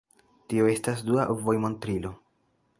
[0.53, 2.17] Tio estas dua vojmontrilo.